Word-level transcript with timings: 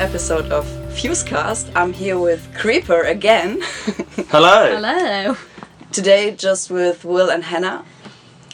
a 0.00 0.02
new 0.02 0.08
episode 0.08 0.50
of 0.50 0.64
Fusecast. 0.94 1.70
I'm 1.74 1.92
here 1.92 2.18
with 2.18 2.48
Creeper 2.56 3.02
again. 3.02 3.60
Hello. 4.30 4.74
Hello. 4.76 5.36
Today, 5.92 6.30
just 6.34 6.70
with 6.70 7.04
Will 7.04 7.30
and 7.30 7.44
Hannah. 7.44 7.84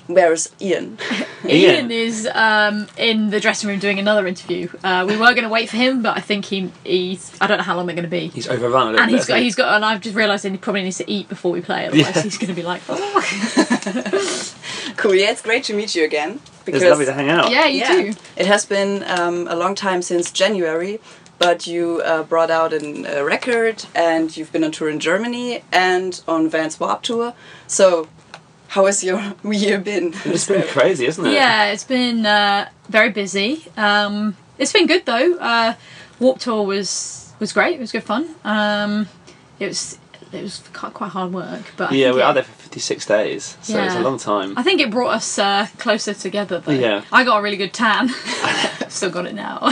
Where's 0.08 0.52
Ian? 0.60 0.98
Ian 1.48 1.90
is 1.90 2.28
um, 2.32 2.86
in 2.96 3.30
the 3.30 3.40
dressing 3.40 3.68
room 3.68 3.78
doing 3.78 3.98
another 3.98 4.26
interview. 4.26 4.68
Uh, 4.84 5.04
we 5.08 5.16
were 5.16 5.32
going 5.34 5.42
to 5.42 5.48
wait 5.48 5.68
for 5.68 5.76
him, 5.76 6.02
but 6.02 6.16
I 6.16 6.20
think 6.20 6.44
he 6.46 6.70
he's 6.84 7.36
I 7.40 7.46
don't 7.46 7.58
know 7.58 7.64
how 7.64 7.76
long 7.76 7.86
they're 7.86 7.96
going 7.96 8.04
to 8.04 8.10
be. 8.10 8.28
He's 8.28 8.48
overrun 8.48 8.88
a 8.88 8.90
little 8.90 9.02
And 9.02 9.10
bit. 9.10 9.16
he's 9.18 9.26
got 9.26 9.34
hasn't 9.34 9.38
he? 9.38 9.44
he's 9.44 9.54
got 9.56 9.74
and 9.76 9.84
I've 9.84 10.00
just 10.00 10.14
realised 10.16 10.44
that 10.44 10.52
he 10.52 10.58
probably 10.58 10.82
needs 10.84 10.98
to 10.98 11.10
eat 11.10 11.28
before 11.28 11.50
we 11.52 11.60
play, 11.60 11.86
otherwise 11.86 12.14
Yeah. 12.16 12.22
he's 12.22 12.38
going 12.38 12.48
to 12.48 12.54
be 12.54 12.62
like, 12.62 12.82
oh. 12.88 14.52
Cool. 14.96 15.14
Yeah, 15.14 15.30
it's 15.30 15.42
great 15.42 15.64
to 15.64 15.74
meet 15.74 15.94
you 15.94 16.04
again. 16.04 16.40
It's 16.66 16.84
lovely 16.84 17.04
to 17.04 17.12
hang 17.12 17.28
out. 17.28 17.50
yeah, 17.50 17.66
you 17.66 17.78
yeah, 17.80 18.12
too. 18.12 18.18
it 18.36 18.46
has 18.46 18.64
been 18.64 19.04
um, 19.08 19.46
a 19.48 19.54
long 19.54 19.74
time 19.76 20.02
since 20.02 20.32
January, 20.32 20.98
but 21.38 21.66
you 21.66 22.00
uh, 22.04 22.22
brought 22.22 22.50
out 22.50 22.72
an, 22.72 23.06
a 23.06 23.24
record 23.24 23.84
and 23.94 24.36
you've 24.36 24.52
been 24.52 24.64
on 24.64 24.72
tour 24.72 24.88
in 24.88 25.00
Germany 25.00 25.62
and 25.72 26.22
on 26.26 26.48
Vans 26.48 26.78
Warp 26.80 27.02
Tour. 27.02 27.34
So, 27.66 28.08
how 28.68 28.86
has 28.86 29.04
your 29.04 29.34
year 29.44 29.78
been? 29.78 30.14
It's 30.24 30.48
been 30.48 30.66
crazy, 30.68 31.06
isn't 31.06 31.24
it? 31.26 31.32
Yeah, 31.32 31.66
it's 31.66 31.84
been 31.84 32.26
uh, 32.26 32.68
very 32.88 33.10
busy. 33.10 33.64
Um, 33.76 34.36
it's 34.58 34.72
been 34.72 34.86
good 34.86 35.04
though. 35.06 35.36
Uh, 35.36 35.74
Warp 36.18 36.38
Tour 36.38 36.64
was 36.64 37.32
was 37.38 37.52
great. 37.52 37.76
It 37.76 37.80
was 37.80 37.92
good 37.92 38.04
fun. 38.04 38.34
Um, 38.44 39.08
it 39.58 39.68
was 39.68 39.98
it 40.36 40.42
was 40.42 40.62
quite, 40.72 41.08
hard 41.08 41.32
work, 41.32 41.72
but 41.76 41.90
I 41.92 41.94
Yeah, 41.94 42.10
we 42.10 42.14
were 42.16 42.20
it- 42.20 42.24
out 42.24 42.32
there 42.34 42.42
for 42.44 42.52
56 42.62 43.06
days, 43.06 43.56
so 43.62 43.82
it's 43.82 43.94
a 43.94 44.00
long 44.00 44.18
time. 44.18 44.54
I 44.56 44.62
think 44.62 44.80
it 44.80 44.90
brought 44.90 45.14
us 45.14 45.38
uh, 45.38 45.66
closer 45.78 46.14
together 46.14 46.60
though. 46.60 46.72
Yeah. 46.72 47.02
I 47.12 47.24
got 47.24 47.38
a 47.38 47.42
really 47.42 47.56
good 47.56 47.72
tan. 47.72 48.08
Still 48.88 49.10
got 49.10 49.26
it 49.26 49.34
now. 49.34 49.58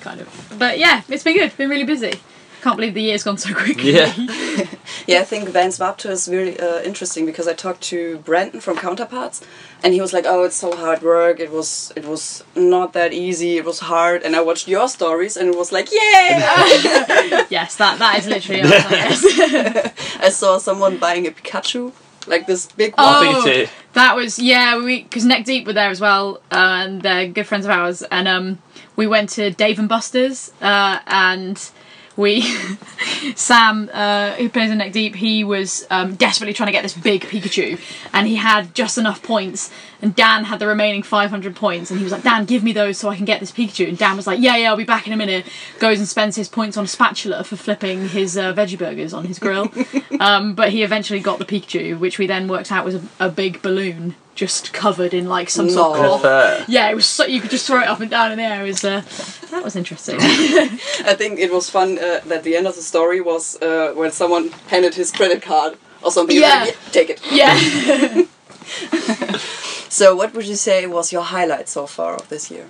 kind 0.00 0.20
of. 0.20 0.54
But 0.58 0.78
yeah, 0.78 1.02
it's 1.08 1.22
been 1.24 1.36
good. 1.36 1.56
Been 1.56 1.70
really 1.70 1.84
busy. 1.84 2.20
Can't 2.66 2.78
believe 2.78 2.94
the 2.94 3.02
year's 3.02 3.22
gone 3.22 3.38
so 3.38 3.54
quickly. 3.54 3.92
Yeah. 3.92 4.12
Yeah, 5.06 5.20
I 5.20 5.24
think 5.24 5.48
Vans 5.50 5.78
Warp 5.78 6.04
is 6.04 6.28
really 6.28 6.58
uh, 6.58 6.80
interesting 6.82 7.26
because 7.26 7.46
I 7.46 7.52
talked 7.52 7.80
to 7.82 8.18
Brandon 8.18 8.60
from 8.60 8.76
Counterparts, 8.76 9.40
and 9.84 9.94
he 9.94 10.00
was 10.00 10.12
like, 10.12 10.24
"Oh, 10.26 10.42
it's 10.42 10.56
so 10.56 10.74
hard 10.74 11.00
work. 11.02 11.38
It 11.38 11.52
was, 11.52 11.92
it 11.94 12.04
was 12.04 12.42
not 12.56 12.92
that 12.94 13.12
easy. 13.12 13.56
It 13.56 13.64
was 13.64 13.78
hard." 13.78 14.24
And 14.24 14.34
I 14.34 14.40
watched 14.40 14.66
your 14.66 14.88
stories, 14.88 15.36
and 15.36 15.48
it 15.50 15.56
was 15.56 15.70
like, 15.70 15.92
"Yay!" 15.92 15.98
yes, 17.50 17.76
that 17.76 18.00
that 18.00 18.18
is 18.18 18.26
literally 18.26 18.62
us, 18.62 18.72
I. 18.74 19.92
I 20.26 20.28
saw 20.30 20.58
someone 20.58 20.96
buying 20.96 21.28
a 21.28 21.30
Pikachu, 21.30 21.92
like 22.26 22.48
this 22.48 22.66
big 22.66 22.94
I 22.98 23.04
one. 23.04 23.14
Oh. 23.14 23.42
think 23.42 23.46
it 23.46 23.66
too. 23.66 23.72
That 23.92 24.16
was 24.16 24.40
yeah, 24.40 24.82
we 24.82 25.04
because 25.04 25.24
Neck 25.24 25.44
Deep 25.44 25.68
were 25.68 25.72
there 25.72 25.90
as 25.90 26.00
well, 26.00 26.40
uh, 26.50 26.82
and 26.84 27.02
they're 27.02 27.28
good 27.28 27.46
friends 27.46 27.64
of 27.64 27.70
ours, 27.70 28.02
and 28.10 28.26
um, 28.26 28.58
we 28.96 29.06
went 29.06 29.28
to 29.30 29.52
Dave 29.52 29.78
and 29.78 29.88
Buster's, 29.88 30.52
uh, 30.60 30.98
and 31.06 31.70
we 32.16 32.40
Sam, 33.34 33.90
uh, 33.92 34.32
who 34.32 34.48
plays 34.48 34.70
in 34.70 34.78
Neck 34.78 34.92
Deep, 34.92 35.14
he 35.14 35.44
was 35.44 35.86
um, 35.90 36.14
desperately 36.14 36.54
trying 36.54 36.68
to 36.68 36.72
get 36.72 36.82
this 36.82 36.94
big 36.94 37.22
Pikachu, 37.22 37.78
and 38.12 38.26
he 38.26 38.36
had 38.36 38.74
just 38.74 38.98
enough 38.98 39.22
points, 39.22 39.70
and 40.00 40.14
Dan 40.14 40.44
had 40.44 40.58
the 40.58 40.66
remaining 40.66 41.02
500 41.02 41.54
points, 41.56 41.90
and 41.90 41.98
he 41.98 42.04
was 42.04 42.12
like, 42.12 42.22
Dan, 42.22 42.44
give 42.44 42.62
me 42.62 42.72
those 42.72 42.98
so 42.98 43.08
I 43.08 43.16
can 43.16 43.24
get 43.24 43.40
this 43.40 43.52
Pikachu, 43.52 43.88
and 43.88 43.98
Dan 43.98 44.16
was 44.16 44.26
like, 44.26 44.40
Yeah, 44.40 44.56
yeah, 44.56 44.70
I'll 44.70 44.76
be 44.76 44.84
back 44.84 45.06
in 45.06 45.12
a 45.12 45.16
minute. 45.16 45.46
Goes 45.78 45.98
and 45.98 46.08
spends 46.08 46.36
his 46.36 46.48
points 46.48 46.76
on 46.76 46.84
a 46.84 46.88
spatula 46.88 47.44
for 47.44 47.56
flipping 47.56 48.08
his 48.08 48.36
uh, 48.36 48.52
veggie 48.54 48.78
burgers 48.78 49.12
on 49.12 49.24
his 49.24 49.38
grill, 49.38 49.72
um, 50.20 50.54
but 50.54 50.70
he 50.70 50.82
eventually 50.82 51.20
got 51.20 51.38
the 51.38 51.44
Pikachu, 51.44 51.98
which 51.98 52.18
we 52.18 52.26
then 52.26 52.48
worked 52.48 52.72
out 52.72 52.84
was 52.84 52.94
a, 52.94 53.02
a 53.20 53.28
big 53.28 53.62
balloon 53.62 54.14
just 54.36 54.72
covered 54.72 55.12
in 55.12 55.28
like 55.28 55.50
some 55.50 55.68
sort 55.68 55.98
of 55.98 56.20
cloth. 56.20 56.68
Yeah, 56.68 56.88
it 56.90 56.94
was 56.94 57.06
so 57.06 57.24
you 57.24 57.40
could 57.40 57.50
just 57.50 57.66
throw 57.66 57.80
it 57.80 57.88
up 57.88 58.00
and 58.00 58.10
down 58.10 58.30
in 58.30 58.38
the 58.38 58.44
air. 58.44 58.64
It 58.64 58.68
was 58.68 58.84
uh, 58.84 59.02
that 59.50 59.64
was 59.64 59.74
interesting. 59.74 60.16
I 60.20 61.14
think 61.18 61.40
it 61.40 61.52
was 61.52 61.68
fun 61.68 61.98
uh, 61.98 62.20
that 62.26 62.44
the 62.44 62.54
end 62.54 62.68
of 62.68 62.76
the 62.76 62.82
story 62.82 63.20
was 63.20 63.60
uh, 63.60 63.92
when 63.96 64.12
someone 64.12 64.50
handed 64.68 64.94
his 64.94 65.10
credit 65.10 65.42
card 65.42 65.76
or 66.02 66.12
something. 66.12 66.36
Yeah. 66.36 66.66
Like, 66.66 66.92
take 66.92 67.10
it. 67.10 67.20
yeah. 67.32 68.26
So, 69.96 70.14
what 70.14 70.34
would 70.34 70.46
you 70.46 70.56
say 70.56 70.86
was 70.86 71.10
your 71.10 71.22
highlight 71.22 71.70
so 71.70 71.86
far 71.86 72.16
of 72.16 72.28
this 72.28 72.50
year? 72.50 72.66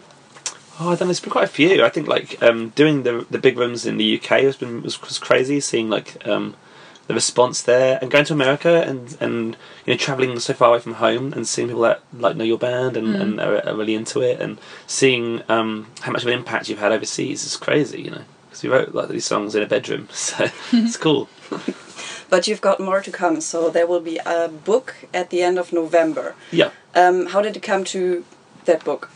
Oh, 0.79 0.91
I. 0.91 0.95
There's 0.95 1.19
been 1.19 1.31
quite 1.31 1.43
a 1.43 1.49
few. 1.49 1.85
I 1.85 1.89
think 1.89 2.07
like 2.07 2.41
um, 2.41 2.69
doing 2.77 3.03
the 3.03 3.27
the 3.29 3.39
big 3.39 3.59
rooms 3.59 3.85
in 3.85 3.97
the 3.97 4.17
UK 4.17 4.43
has 4.43 4.55
been 4.55 4.81
was, 4.83 5.01
was 5.03 5.19
crazy. 5.19 5.59
Seeing 5.59 5.91
like 5.91 6.25
um, 6.25 6.55
the 7.07 7.15
response 7.15 7.63
there, 7.63 7.99
and 8.01 8.11
going 8.11 8.25
to 8.25 8.33
America 8.33 8.83
and 8.83 9.17
and 9.21 9.57
you 9.85 9.93
know 9.93 9.97
traveling 9.97 10.39
so 10.39 10.53
far 10.55 10.71
away 10.71 10.81
from 10.81 10.95
home 10.95 11.33
and 11.33 11.47
seeing 11.47 11.69
people 11.69 11.83
that 11.83 12.03
like 12.13 12.37
know 12.37 12.45
your 12.45 12.59
band 12.59 12.97
and, 12.97 13.15
and 13.15 13.41
are, 13.41 13.67
are 13.67 13.77
really 13.77 13.95
into 13.95 14.21
it, 14.21 14.41
and 14.41 14.59
seeing 14.87 15.43
um, 15.49 15.87
how 16.01 16.13
much 16.13 16.23
of 16.23 16.29
an 16.29 16.35
impact 16.35 16.69
you've 16.69 16.79
had 16.79 16.93
overseas 16.93 17.45
is 17.45 17.57
crazy. 17.57 18.03
You 18.03 18.11
know, 18.11 18.25
because 18.49 18.63
we 18.63 18.69
wrote 18.69 18.95
like 18.95 19.09
these 19.09 19.25
songs 19.25 19.55
in 19.55 19.63
a 19.63 19.67
bedroom, 19.67 20.09
so 20.13 20.49
it's 20.73 20.97
cool. 20.97 21.29
But 22.29 22.49
you've 22.49 22.61
got 22.61 22.81
more 22.81 23.01
to 23.01 23.11
come, 23.13 23.41
so 23.41 23.71
there 23.71 23.87
will 23.87 24.01
be 24.01 24.19
a 24.27 24.49
book 24.49 24.97
at 25.15 25.31
the 25.31 25.43
end 25.43 25.59
of 25.59 25.73
November. 25.73 26.35
Yeah. 26.51 26.71
Um, 26.93 27.27
how 27.27 27.41
did 27.41 27.57
it 27.57 27.63
come 27.63 27.85
to 27.85 28.25
that 28.65 28.85
book? 28.85 29.11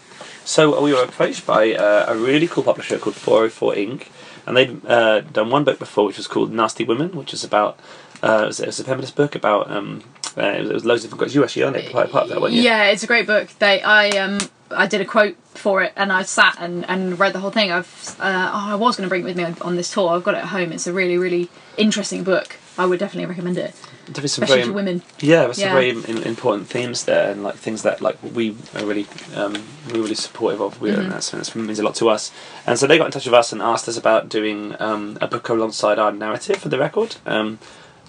So 0.45 0.81
we 0.81 0.93
were 0.93 1.03
approached 1.03 1.45
by 1.47 1.75
uh, 1.75 2.05
a 2.09 2.17
really 2.17 2.47
cool 2.47 2.63
publisher 2.63 2.99
called 2.99 3.17
404 3.17 3.75
Ink 3.77 4.13
And 4.51 4.57
they'd 4.57 4.85
uh, 4.85 5.21
done 5.21 5.49
one 5.49 5.63
book 5.63 5.79
before, 5.79 6.07
which 6.07 6.17
was 6.17 6.27
called 6.27 6.53
Nasty 6.53 6.83
Women, 6.83 7.15
which 7.15 7.33
is 7.33 7.45
about 7.45 7.79
uh, 8.21 8.43
it, 8.43 8.67
was, 8.67 8.81
a 8.81 8.85
feminist 8.85 9.15
book 9.15 9.37
about 9.37 9.71
um, 9.71 10.03
uh, 10.37 10.43
it, 10.43 10.67
was, 10.67 10.85
loads 10.85 11.05
of 11.05 11.11
different 11.11 11.21
quotes. 11.21 11.35
You 11.37 11.45
actually 11.45 11.63
own 11.63 11.77
it, 11.77 11.93
part 11.93 12.11
of 12.13 12.29
that 12.31 12.41
one, 12.41 12.53
yeah, 12.53 12.87
it's 12.87 13.05
a 13.05 13.07
great 13.07 13.29
book. 13.29 13.49
They, 13.61 13.81
I, 13.81 14.09
um, 14.09 14.39
I 14.73 14.89
did 14.89 15.01
a 15.01 15.05
quote 15.05 15.37
for 15.55 15.85
it, 15.85 15.93
and 15.95 16.13
I 16.13 16.23
sat 16.23 16.57
and, 16.59 16.85
and 16.91 17.17
read 17.17 17.33
the 17.33 17.39
whole 17.39 17.53
thing. 17.53 17.71
I've, 17.71 18.17
uh, 18.19 18.51
oh, 18.53 18.73
I 18.73 18.75
was 18.75 18.97
going 18.97 19.07
to 19.07 19.09
bring 19.09 19.23
it 19.23 19.25
with 19.25 19.37
me 19.37 19.45
on 19.61 19.77
this 19.77 19.93
tour. 19.93 20.11
I've 20.11 20.25
got 20.25 20.35
it 20.35 20.39
at 20.39 20.47
home. 20.47 20.73
It's 20.73 20.89
a 20.89 20.93
really, 20.93 21.17
really 21.17 21.49
interesting 21.77 22.25
book. 22.25 22.57
I 22.79 22.87
would 22.87 22.99
definitely 22.99 23.27
recommend 23.27 23.59
it, 23.59 23.75
some 23.75 24.25
especially 24.25 24.57
very 24.57 24.65
for 24.69 24.73
women. 24.73 25.03
yeah, 25.21 25.43
there's 25.45 25.59
some 25.59 25.73
very 25.73 25.91
im- 25.91 26.23
important 26.23 26.69
themes 26.69 27.05
there, 27.05 27.31
and 27.31 27.43
like 27.43 27.57
things 27.57 27.83
that 27.83 28.01
like 28.01 28.17
we 28.23 28.57
are 28.75 28.85
really 28.87 29.07
um, 29.35 29.55
we're 29.89 30.03
really 30.03 30.15
supportive 30.15 30.61
of. 30.61 30.81
We're 30.81 30.97
Mm-hmm. 30.97 31.11
that's, 31.11 31.31
that 31.31 31.55
means 31.57 31.79
a 31.79 31.83
lot 31.83 31.95
to 31.97 32.09
us. 32.09 32.33
And 32.67 32.79
so 32.79 32.87
they 32.87 32.97
got 32.99 33.07
in 33.07 33.13
touch 33.13 33.27
with 33.27 33.35
us 33.35 33.53
and 33.53 33.61
asked 33.61 33.89
us 33.89 33.97
about 33.97 34.29
doing 34.29 34.75
um, 34.81 35.19
a 35.21 35.27
book 35.29 35.49
alongside 35.49 35.99
our 35.99 36.13
narrative 36.13 36.57
for 36.57 36.69
the 36.69 36.79
record. 36.79 37.17
Um, 37.27 37.59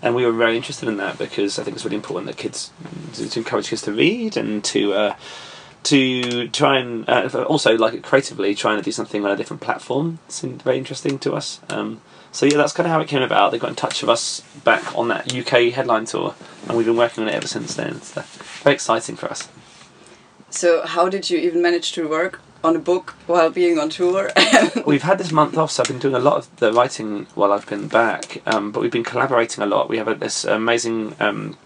and 0.01 0.15
we 0.15 0.25
were 0.25 0.31
very 0.31 0.55
interested 0.57 0.89
in 0.89 0.97
that 0.97 1.17
because 1.17 1.59
I 1.59 1.63
think 1.63 1.75
it's 1.75 1.85
really 1.85 1.97
important 1.97 2.27
that 2.27 2.37
kids 2.37 2.71
to, 3.13 3.29
to 3.29 3.39
encourage 3.39 3.69
kids 3.69 3.83
to 3.83 3.91
read 3.91 4.35
and 4.37 4.63
to 4.65 4.93
uh, 4.93 5.15
to 5.83 6.47
try 6.49 6.77
and 6.77 7.07
uh, 7.09 7.43
also 7.47 7.75
like 7.77 8.01
creatively 8.03 8.55
trying 8.55 8.77
to 8.77 8.83
do 8.83 8.91
something 8.91 9.25
on 9.25 9.31
a 9.31 9.35
different 9.35 9.61
platform 9.61 10.19
seemed 10.27 10.61
very 10.63 10.77
interesting 10.77 11.19
to 11.19 11.33
us. 11.33 11.59
Um, 11.69 12.01
so 12.31 12.45
yeah, 12.45 12.57
that's 12.57 12.73
kind 12.73 12.87
of 12.87 12.91
how 12.91 13.01
it 13.01 13.07
came 13.07 13.21
about. 13.21 13.51
They 13.51 13.59
got 13.59 13.69
in 13.69 13.75
touch 13.75 14.01
with 14.01 14.09
us 14.09 14.41
back 14.63 14.97
on 14.97 15.09
that 15.09 15.33
UK 15.33 15.73
headline 15.73 16.05
tour, 16.05 16.35
and 16.67 16.77
we've 16.77 16.85
been 16.85 16.97
working 16.97 17.23
on 17.23 17.29
it 17.29 17.35
ever 17.35 17.47
since 17.47 17.75
then. 17.75 17.97
It's 17.97 18.13
very 18.13 18.75
exciting 18.75 19.15
for 19.15 19.29
us. 19.29 19.49
So, 20.49 20.85
how 20.85 21.09
did 21.09 21.29
you 21.29 21.37
even 21.37 21.61
manage 21.61 21.93
to 21.93 22.07
work 22.07 22.41
on 22.63 22.75
a 22.75 22.79
book 22.79 23.11
while 23.27 23.49
being 23.49 23.79
on 23.79 23.89
tour? 23.89 24.31
We've 24.85 25.01
had 25.01 25.17
this 25.17 25.31
month 25.31 25.57
off, 25.57 25.71
so 25.71 25.83
I've 25.83 25.87
been 25.87 25.99
doing 25.99 26.13
a 26.13 26.19
lot 26.19 26.37
of 26.37 26.55
the 26.57 26.71
writing 26.73 27.27
while 27.35 27.51
I've 27.51 27.67
been 27.67 27.87
back. 27.87 28.41
Um, 28.45 28.71
but 28.71 28.81
we've 28.81 28.91
been 28.91 29.03
collaborating 29.03 29.63
a 29.63 29.67
lot. 29.67 29.89
We 29.89 29.97
have 29.97 30.07
a, 30.07 30.15
this 30.15 30.43
amazing 30.43 31.15
um, 31.19 31.57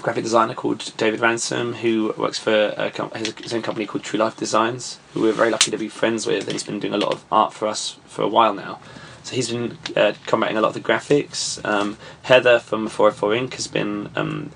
graphic 0.00 0.24
designer 0.24 0.54
called 0.54 0.92
David 0.96 1.20
Ransom, 1.20 1.74
who 1.74 2.14
works 2.16 2.38
for 2.38 2.74
a 2.76 2.90
com- 2.90 3.10
his, 3.10 3.32
his 3.34 3.54
own 3.54 3.62
company 3.62 3.86
called 3.86 4.04
True 4.04 4.18
Life 4.18 4.36
Designs, 4.36 4.98
who 5.12 5.20
we're 5.20 5.32
very 5.32 5.50
lucky 5.50 5.70
to 5.70 5.78
be 5.78 5.88
friends 5.88 6.26
with. 6.26 6.44
And 6.44 6.52
he's 6.52 6.64
been 6.64 6.80
doing 6.80 6.94
a 6.94 6.98
lot 6.98 7.12
of 7.12 7.24
art 7.30 7.52
for 7.52 7.68
us 7.68 7.98
for 8.06 8.22
a 8.22 8.28
while 8.28 8.54
now. 8.54 8.80
So 9.22 9.34
he's 9.34 9.50
been 9.50 9.78
uh, 9.96 10.14
commenting 10.26 10.56
a 10.56 10.60
lot 10.60 10.68
of 10.68 10.74
the 10.74 10.80
graphics. 10.80 11.64
Um, 11.64 11.96
Heather 12.22 12.58
from 12.58 12.88
404 12.88 13.34
Ink 13.34 13.54
has 13.54 13.68
been 13.68 14.10
um, 14.16 14.50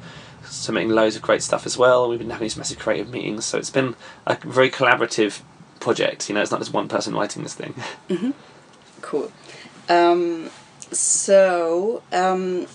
submitting 0.45 0.91
loads 0.91 1.17
of 1.17 1.23
great 1.23 1.43
stuff 1.43 1.67
as 1.67 1.79
well. 1.79 2.09
We've 2.09 2.19
been 2.19 2.31
having 2.31 2.45
these 2.45 2.57
massive 2.57 2.79
creative 2.79 3.11
meetings, 3.11 3.45
so 3.45 3.59
it's 3.59 3.71
been 3.71 3.95
a 4.27 4.37
very 4.37 4.71
collaborative 4.71 5.41
project. 5.81 6.29
You 6.29 6.35
know, 6.35 6.43
it's 6.43 6.51
not 6.51 6.61
just 6.61 6.73
one 6.73 6.89
person 6.89 7.15
writing 7.15 7.43
this 7.43 7.55
thing. 7.55 7.75
cool. 9.01 9.31
Um, 9.89 10.51
so, 10.91 12.03
um, 12.13 12.67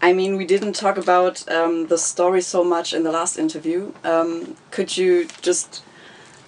I 0.00 0.12
mean, 0.12 0.36
we 0.36 0.46
didn't 0.46 0.74
talk 0.74 0.96
about 0.96 1.48
um, 1.50 1.88
the 1.88 1.98
story 1.98 2.40
so 2.40 2.64
much 2.64 2.92
in 2.92 3.02
the 3.02 3.12
last 3.12 3.38
interview. 3.38 3.92
Um, 4.04 4.56
could 4.70 4.96
you 4.96 5.28
just 5.42 5.82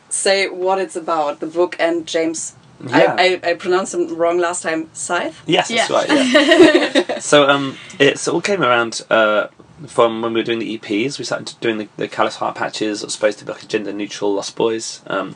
say 0.09 0.49
what 0.49 0.79
it's 0.79 0.97
about, 0.97 1.41
the 1.41 1.47
book 1.47 1.77
and 1.79 2.07
James? 2.07 2.55
Yeah. 2.87 3.17
I, 3.19 3.41
I, 3.45 3.51
I 3.51 3.55
pronounced 3.55 3.93
them 3.93 4.15
wrong 4.17 4.39
last 4.39 4.63
time. 4.63 4.89
Scythe. 4.93 5.43
Yes, 5.47 5.69
that's 5.69 5.91
Yeah. 5.91 5.97
right. 5.97 7.05
Yeah. 7.09 7.19
so 7.21 7.49
um, 7.49 7.77
it 7.99 8.27
all 8.29 8.41
came 8.41 8.63
around 8.63 9.03
uh, 9.11 9.49
from 9.87 10.23
when 10.23 10.33
we 10.33 10.41
were 10.41 10.45
doing 10.45 10.59
the 10.61 10.79
EPs. 10.79 11.19
We 11.19 11.25
started 11.25 11.55
doing 11.61 11.79
the, 11.79 11.89
the 11.97 12.09
Callous 12.09 12.37
Heart 12.37 12.55
patches. 12.57 13.03
It 13.03 13.07
was 13.07 13.15
supposed 13.15 13.39
to 13.41 13.45
be 13.45 13.53
like 13.53 13.63
a 13.63 13.67
gender 13.67 13.93
neutral 13.93 14.33
Lost 14.35 14.55
Boys, 14.57 15.01
um, 15.07 15.35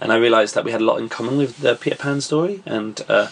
and 0.00 0.12
I 0.12 0.16
realised 0.16 0.54
that 0.54 0.64
we 0.64 0.72
had 0.72 0.80
a 0.80 0.84
lot 0.84 0.98
in 1.00 1.08
common 1.08 1.36
with 1.38 1.58
the 1.58 1.74
Peter 1.74 1.96
Pan 1.96 2.20
story, 2.20 2.62
and 2.66 3.00
uh, 3.08 3.28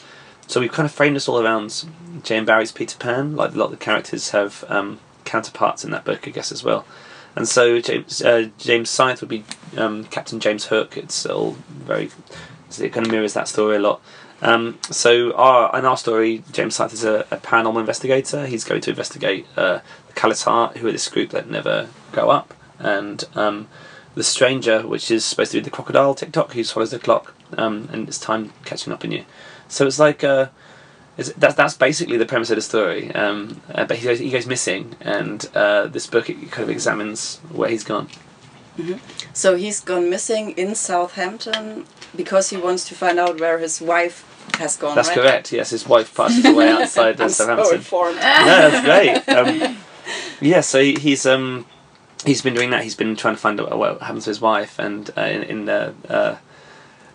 so 0.46 0.60
we 0.60 0.68
kind 0.68 0.86
of 0.86 0.92
framed 0.92 1.16
this 1.16 1.28
all 1.28 1.40
around 1.40 1.84
J.M. 2.22 2.44
Barrie's 2.44 2.72
Peter 2.72 2.96
Pan. 2.98 3.36
Like 3.36 3.54
a 3.54 3.58
lot 3.58 3.66
of 3.66 3.70
the 3.72 3.76
characters 3.76 4.30
have 4.30 4.64
um, 4.68 4.98
counterparts 5.24 5.84
in 5.84 5.90
that 5.92 6.04
book, 6.04 6.26
I 6.26 6.30
guess, 6.30 6.50
as 6.52 6.64
well. 6.64 6.84
And 7.36 7.48
so 7.48 7.80
James 7.80 8.22
uh, 8.22 8.48
James 8.58 8.90
Scythe 8.90 9.20
would 9.20 9.30
be 9.30 9.44
um, 9.76 10.04
Captain 10.04 10.38
James 10.40 10.66
Hook. 10.66 10.96
It's 10.96 11.26
all 11.26 11.56
very 11.68 12.10
it 12.78 12.92
kind 12.92 13.06
of 13.06 13.12
mirrors 13.12 13.34
that 13.34 13.48
story 13.48 13.76
a 13.76 13.80
lot. 13.80 14.00
Um, 14.42 14.78
so 14.90 15.32
our 15.34 15.76
in 15.78 15.84
our 15.84 15.96
story, 15.96 16.42
James 16.52 16.76
Scythe 16.76 16.92
is 16.92 17.04
a, 17.04 17.20
a 17.30 17.38
paranormal 17.38 17.80
investigator. 17.80 18.46
He's 18.46 18.64
going 18.64 18.80
to 18.82 18.90
investigate 18.90 19.46
uh, 19.56 19.80
the 20.08 20.72
who 20.78 20.88
are 20.88 20.92
this 20.92 21.08
group 21.08 21.30
that 21.30 21.48
never 21.48 21.88
grow 22.12 22.30
up, 22.30 22.54
and 22.78 23.24
um, 23.34 23.68
the 24.14 24.22
stranger, 24.22 24.86
which 24.86 25.10
is 25.10 25.24
supposed 25.24 25.52
to 25.52 25.58
be 25.58 25.62
the 25.62 25.70
crocodile 25.70 26.14
Tick-Tock, 26.14 26.52
who 26.52 26.62
follows 26.64 26.90
the 26.90 26.98
clock, 26.98 27.34
um, 27.56 27.88
and 27.92 28.08
it's 28.08 28.18
time 28.18 28.52
catching 28.64 28.92
up 28.92 29.04
on 29.04 29.12
you. 29.12 29.24
So 29.68 29.86
it's 29.86 29.98
like 29.98 30.22
uh, 30.22 30.48
it's, 31.16 31.32
that's 31.32 31.54
that's 31.54 31.74
basically 31.74 32.16
the 32.16 32.26
premise 32.26 32.50
of 32.50 32.56
the 32.56 32.62
story. 32.62 33.12
Um, 33.14 33.62
uh, 33.72 33.84
but 33.86 33.98
he 33.98 34.04
goes, 34.04 34.18
he 34.18 34.30
goes 34.30 34.46
missing, 34.46 34.94
and 35.00 35.48
uh, 35.54 35.86
this 35.86 36.06
book 36.06 36.28
it 36.28 36.50
kind 36.50 36.64
of 36.64 36.70
examines 36.70 37.38
where 37.50 37.70
he's 37.70 37.84
gone. 37.84 38.08
So 39.32 39.56
he's 39.56 39.80
gone 39.80 40.10
missing 40.10 40.50
in 40.50 40.74
Southampton 40.74 41.86
because 42.16 42.50
he 42.50 42.56
wants 42.56 42.86
to 42.88 42.94
find 42.94 43.18
out 43.18 43.40
where 43.40 43.58
his 43.58 43.80
wife 43.80 44.24
has 44.58 44.76
gone. 44.76 44.94
That's 44.94 45.08
right? 45.08 45.18
correct. 45.18 45.52
Yes, 45.52 45.70
his 45.70 45.86
wife 45.86 46.14
passes 46.14 46.44
away 46.44 46.68
outside 46.72 47.20
I'm 47.20 47.26
of 47.26 47.32
so 47.32 47.72
informed. 47.74 48.16
yeah, 48.16 48.68
that's 48.68 48.84
great. 48.84 49.36
Um, 49.68 49.78
yeah, 50.40 50.60
so 50.60 50.80
he- 50.80 50.96
he's 50.98 51.24
um, 51.26 51.66
he's 52.26 52.42
been 52.42 52.54
doing 52.54 52.70
that. 52.70 52.82
He's 52.84 52.94
been 52.94 53.16
trying 53.16 53.34
to 53.34 53.40
find 53.40 53.60
out 53.60 53.76
what 53.78 54.00
happened 54.02 54.22
to 54.22 54.30
his 54.30 54.40
wife, 54.40 54.78
and 54.78 55.10
uh, 55.16 55.22
in, 55.22 55.42
in 55.44 55.64
the 55.64 55.94
uh, 56.08 56.36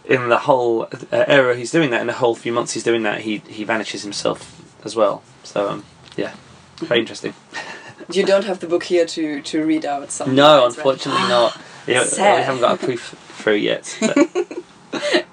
in 0.05 0.27
the 0.29 0.39
whole 0.39 0.83
uh, 1.11 1.25
era 1.27 1.55
he's 1.55 1.71
doing 1.71 1.91
that, 1.91 2.01
in 2.01 2.07
the 2.07 2.13
whole 2.13 2.33
few 2.35 2.51
months 2.51 2.73
he's 2.73 2.83
doing 2.83 3.03
that, 3.03 3.21
he 3.21 3.37
he 3.47 3.63
vanishes 3.63 4.01
himself 4.03 4.59
as 4.83 4.95
well. 4.95 5.21
So 5.43 5.69
um, 5.69 5.85
yeah, 6.17 6.33
very 6.77 6.99
interesting. 7.01 7.33
You 8.11 8.25
don't 8.25 8.45
have 8.45 8.59
the 8.59 8.65
book 8.65 8.85
here 8.85 9.05
to, 9.05 9.39
to 9.43 9.63
read 9.63 9.85
out 9.85 10.09
some. 10.09 10.33
No, 10.33 10.61
lines, 10.61 10.77
right? 10.77 10.85
unfortunately 10.87 11.27
not. 11.29 11.55
Yeah, 11.85 11.99
we 12.01 12.07
Sad. 12.07 12.43
haven't 12.43 12.61
got 12.61 12.81
a 12.81 12.83
proof 12.83 13.09
through 13.37 13.57
yet. 13.57 13.95
But 14.01 14.17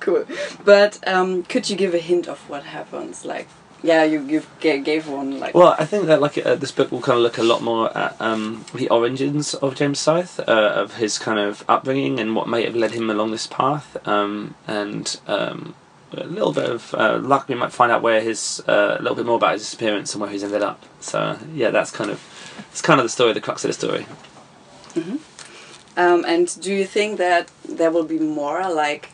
cool. 0.06 0.24
But 0.64 0.92
um, 1.06 1.42
could 1.42 1.68
you 1.68 1.76
give 1.76 1.92
a 1.92 1.98
hint 1.98 2.26
of 2.28 2.38
what 2.48 2.62
happens? 2.64 3.24
Like, 3.24 3.48
yeah, 3.82 4.04
you 4.04 4.22
you 4.22 4.42
gave 4.60 5.08
one 5.08 5.38
like. 5.38 5.54
Well, 5.54 5.74
I 5.78 5.84
think 5.84 6.06
that 6.06 6.20
like 6.20 6.38
uh, 6.38 6.54
this 6.54 6.72
book 6.72 6.90
will 6.90 7.02
kind 7.02 7.18
of 7.18 7.22
look 7.22 7.38
a 7.38 7.42
lot 7.42 7.62
more 7.62 7.96
at 7.96 8.16
um, 8.20 8.64
the 8.74 8.88
origins 8.88 9.54
of 9.54 9.74
James 9.74 9.98
Scythe, 9.98 10.40
uh, 10.40 10.82
of 10.82 10.96
his 10.96 11.18
kind 11.18 11.38
of 11.38 11.64
upbringing 11.68 12.18
and 12.18 12.34
what 12.34 12.48
may 12.48 12.64
have 12.64 12.76
led 12.76 12.92
him 12.92 13.10
along 13.10 13.32
this 13.32 13.46
path, 13.46 13.88
um, 14.08 14.54
and 14.66 15.20
um, 15.26 15.74
a 16.12 16.24
little 16.24 16.52
bit 16.52 16.70
of 16.70 16.94
uh, 16.94 17.18
luck. 17.18 17.48
We 17.48 17.54
might 17.54 17.72
find 17.72 17.92
out 17.92 18.02
where 18.02 18.20
his 18.20 18.62
uh, 18.66 18.96
a 18.98 19.02
little 19.02 19.16
bit 19.16 19.26
more 19.26 19.36
about 19.36 19.52
his 19.52 19.62
disappearance 19.62 20.14
and 20.14 20.22
where 20.22 20.30
he's 20.30 20.44
ended 20.44 20.62
up. 20.62 20.82
So 21.00 21.38
yeah, 21.52 21.70
that's 21.70 21.90
kind 21.90 22.10
of 22.10 22.18
it's 22.70 22.82
kind 22.82 22.98
of 23.00 23.04
the 23.04 23.10
story, 23.10 23.32
the 23.34 23.40
crux 23.40 23.64
of 23.64 23.68
the 23.68 23.74
story. 23.74 24.06
Um, 25.96 26.24
and 26.26 26.60
do 26.60 26.72
you 26.74 26.84
think 26.84 27.16
that 27.18 27.50
there 27.66 27.90
will 27.90 28.04
be 28.04 28.18
more? 28.18 28.70
Like, 28.70 29.10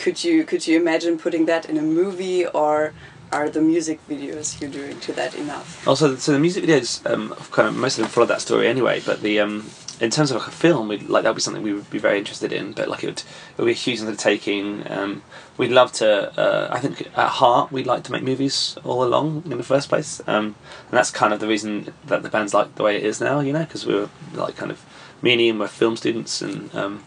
could 0.00 0.24
you 0.24 0.44
could 0.44 0.66
you 0.66 0.80
imagine 0.80 1.18
putting 1.18 1.44
that 1.46 1.68
in 1.68 1.76
a 1.76 1.82
movie, 1.82 2.46
or 2.46 2.92
are 3.30 3.48
the 3.48 3.60
music 3.60 4.00
videos 4.08 4.60
you're 4.60 4.70
doing 4.70 4.98
to 5.00 5.12
that 5.12 5.34
enough? 5.34 5.86
Also, 5.86 6.16
so 6.16 6.32
the 6.32 6.38
music 6.38 6.64
videos, 6.64 6.90
um, 7.10 7.34
kind 7.52 7.68
of 7.68 7.76
most 7.76 7.98
of 7.98 8.04
them 8.04 8.10
follow 8.10 8.26
that 8.26 8.40
story 8.40 8.66
anyway. 8.66 9.00
But 9.04 9.20
the 9.20 9.40
um, 9.40 9.70
in 10.00 10.10
terms 10.10 10.30
of 10.30 10.38
like 10.38 10.48
a 10.48 10.50
film, 10.50 10.88
we 10.88 10.98
like 10.98 11.22
that 11.22 11.28
would 11.28 11.36
be 11.36 11.42
something 11.42 11.62
we 11.62 11.74
would 11.74 11.90
be 11.90 11.98
very 11.98 12.18
interested 12.18 12.52
in. 12.52 12.72
But 12.72 12.88
like 12.88 13.04
it 13.04 13.08
would, 13.08 13.18
it 13.18 13.58
would 13.58 13.66
be 13.66 13.72
a 13.72 13.74
huge 13.74 14.00
undertaking. 14.00 14.90
Um, 14.90 15.22
we'd 15.58 15.70
love 15.70 15.92
to. 16.00 16.08
Uh, 16.40 16.68
I 16.72 16.80
think 16.80 17.02
at 17.16 17.28
heart, 17.28 17.70
we'd 17.70 17.86
like 17.86 18.02
to 18.04 18.12
make 18.12 18.22
movies 18.22 18.78
all 18.84 19.04
along 19.04 19.42
in 19.44 19.58
the 19.58 19.62
first 19.62 19.90
place. 19.90 20.22
Um, 20.26 20.56
and 20.88 20.96
that's 20.98 21.10
kind 21.10 21.34
of 21.34 21.40
the 21.40 21.46
reason 21.46 21.92
that 22.06 22.22
the 22.22 22.30
band's 22.30 22.54
like 22.54 22.74
the 22.76 22.82
way 22.82 22.96
it 22.96 23.04
is 23.04 23.20
now. 23.20 23.40
You 23.40 23.52
know, 23.52 23.64
because 23.64 23.84
we 23.84 23.94
were 23.94 24.08
like 24.32 24.56
kind 24.56 24.70
of 24.70 24.82
me 25.22 25.32
and 25.32 25.40
Ian 25.42 25.58
were 25.58 25.68
film 25.68 25.96
students, 25.96 26.40
and 26.40 26.74
um, 26.74 27.04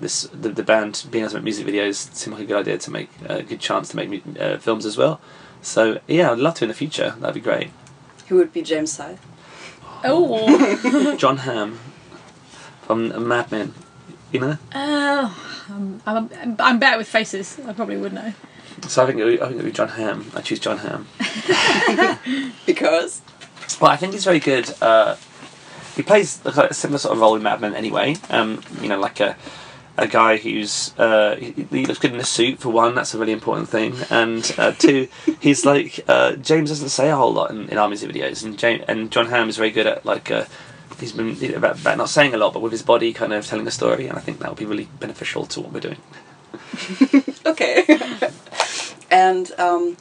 this 0.00 0.22
the, 0.32 0.48
the 0.50 0.62
band 0.62 1.06
being 1.10 1.24
able 1.24 1.30
to 1.30 1.36
make 1.36 1.44
music 1.44 1.66
videos 1.66 2.12
seemed 2.14 2.34
like 2.36 2.44
a 2.44 2.46
good 2.46 2.60
idea 2.60 2.78
to 2.78 2.90
make 2.90 3.08
a 3.28 3.42
good 3.42 3.60
chance 3.60 3.88
to 3.90 3.96
make 3.96 4.22
uh, 4.38 4.58
films 4.58 4.84
as 4.86 4.96
well. 4.96 5.20
So 5.62 6.00
yeah, 6.06 6.30
I'd 6.32 6.38
love 6.38 6.54
to 6.56 6.64
in 6.64 6.68
the 6.68 6.74
future. 6.74 7.14
That'd 7.18 7.34
be 7.34 7.40
great. 7.40 7.70
Who 8.28 8.36
would 8.36 8.52
be 8.52 8.62
James 8.62 8.92
Scythe? 8.92 9.24
Oh. 10.04 11.16
John 11.18 11.38
Hamm 11.38 11.78
from 12.82 13.26
Mad 13.28 13.50
Men. 13.50 13.74
You 14.32 14.40
know, 14.40 14.58
Oh, 14.74 15.64
I'm, 15.70 16.02
I'm, 16.04 16.56
I'm 16.58 16.78
better 16.78 16.98
with 16.98 17.08
faces. 17.08 17.58
I 17.66 17.72
probably 17.72 17.96
would 17.96 18.12
know. 18.12 18.34
so 18.88 19.02
I 19.02 19.06
think 19.06 19.18
it 19.20 19.24
would, 19.24 19.40
I 19.40 19.46
think 19.46 19.52
it 19.52 19.56
would 19.62 19.64
be 19.66 19.72
John 19.72 19.88
Hamm. 19.88 20.30
I 20.34 20.40
choose 20.42 20.58
John 20.58 20.78
Hamm. 20.78 21.06
Because 22.66 23.22
Well, 23.80 23.90
I 23.90 23.96
think 23.96 24.12
he's 24.12 24.24
very 24.24 24.40
good. 24.40 24.74
Uh, 24.82 25.16
he 25.94 26.02
plays 26.02 26.44
a 26.44 26.74
similar 26.74 26.98
sort 26.98 27.14
of 27.14 27.20
role 27.20 27.36
in 27.36 27.42
Mad 27.42 27.60
Men 27.60 27.74
anyway. 27.74 28.16
Um, 28.28 28.60
you 28.82 28.88
know, 28.88 28.98
like 28.98 29.20
a 29.20 29.36
a 29.98 30.06
guy 30.06 30.36
who's 30.36 30.96
uh, 30.98 31.36
he, 31.36 31.52
he 31.70 31.86
looks 31.86 31.98
good 31.98 32.12
in 32.12 32.20
a 32.20 32.24
suit 32.24 32.58
for 32.58 32.70
one. 32.70 32.94
That's 32.94 33.14
a 33.14 33.18
really 33.18 33.32
important 33.32 33.68
thing. 33.68 33.94
And 34.10 34.54
uh, 34.58 34.72
two, 34.72 35.08
he's 35.40 35.64
like 35.64 36.00
uh, 36.08 36.36
James 36.36 36.70
doesn't 36.70 36.90
say 36.90 37.10
a 37.10 37.16
whole 37.16 37.32
lot 37.32 37.50
in, 37.50 37.68
in 37.68 37.78
our 37.78 37.88
music 37.88 38.10
videos, 38.10 38.44
and 38.44 38.58
James 38.58 38.84
and 38.88 39.10
John 39.10 39.26
Hamm 39.26 39.48
is 39.48 39.56
very 39.56 39.70
good 39.70 39.86
at 39.86 40.04
like. 40.04 40.30
Uh, 40.30 40.44
He's 40.98 41.12
been 41.12 41.36
you 41.36 41.50
know, 41.50 41.58
about, 41.58 41.78
about 41.78 41.98
not 41.98 42.08
saying 42.08 42.32
a 42.32 42.38
lot, 42.38 42.54
but 42.54 42.62
with 42.62 42.72
his 42.72 42.80
body 42.80 43.12
kind 43.12 43.34
of 43.34 43.44
telling 43.46 43.66
a 43.66 43.70
story, 43.70 44.06
and 44.06 44.16
I 44.16 44.20
think 44.22 44.38
that 44.38 44.48
would 44.48 44.58
be 44.58 44.64
really 44.64 44.88
beneficial 44.98 45.44
to 45.44 45.60
what 45.60 45.72
we're 45.72 45.80
doing. 45.80 45.98
okay. 47.46 47.84
and 49.10 49.50
um, 49.58 49.96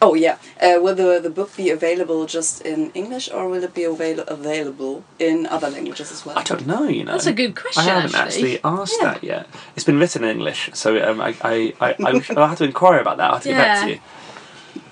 oh 0.00 0.14
yeah, 0.14 0.38
uh, 0.60 0.78
will 0.80 0.94
the 0.94 1.20
the 1.22 1.30
book 1.30 1.56
be 1.56 1.70
available 1.70 2.26
just 2.26 2.62
in 2.62 2.90
English, 2.94 3.30
or 3.30 3.48
will 3.48 3.62
it 3.64 3.74
be 3.74 3.84
avail- 3.84 4.24
available 4.28 5.04
in 5.18 5.46
other 5.46 5.70
languages 5.70 6.12
as 6.12 6.24
well? 6.26 6.38
I 6.38 6.42
don't 6.42 6.66
know, 6.66 6.84
you 6.84 7.04
know. 7.04 7.12
That's 7.12 7.26
a 7.26 7.32
good 7.32 7.54
question. 7.56 7.82
I 7.82 7.86
haven't 7.86 8.14
actually. 8.14 8.54
actually, 8.56 8.60
asked 8.64 8.96
Yeah. 9.00 9.12
that 9.12 9.24
yet. 9.24 9.46
It's 9.76 9.84
been 9.84 9.98
written 9.98 10.24
in 10.24 10.30
English, 10.30 10.70
so 10.74 10.88
um, 11.10 11.20
I, 11.20 11.34
I, 11.42 11.74
I, 11.80 11.88
I, 12.04 12.22
I'll 12.36 12.48
have 12.48 12.58
to 12.58 12.64
inquire 12.64 13.00
about 13.00 13.16
that. 13.18 13.26
I'll 13.28 13.34
have 13.34 13.42
to 13.44 13.48
get 13.50 13.58
back 13.58 13.82
to 13.84 13.88
Yeah. 13.90 13.94
you. 13.94 14.00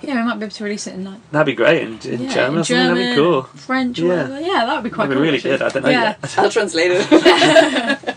Yeah, 0.01 0.15
we 0.15 0.23
might 0.27 0.37
be 0.39 0.45
able 0.45 0.53
to 0.55 0.63
release 0.63 0.85
it 0.87 0.93
in 0.93 1.05
like 1.05 1.19
That'd 1.31 1.45
be 1.47 1.55
great 1.55 1.81
in, 1.81 1.97
in 2.13 2.21
yeah, 2.23 2.33
German 2.33 2.53
in 2.55 2.59
or 2.59 2.63
something. 2.63 2.95
That'd 2.95 3.15
be 3.15 3.21
cool. 3.21 3.43
French, 3.43 3.99
Yeah. 3.99 4.07
whatever. 4.07 4.39
Yeah, 4.41 4.65
that 4.65 4.75
would 4.75 4.83
be 4.83 4.89
quite 4.89 5.07
That'd 5.07 5.09
be 5.09 5.15
cool. 5.15 5.21
really 5.23 5.37
actually. 5.37 5.51
good. 5.57 5.61
I 5.63 5.69
don't 5.69 5.83
know 5.83 5.89
yeah. 5.89 6.15
yet. 6.21 6.37
I'll 6.37 6.51
translate 6.51 6.91
it. 6.93 8.15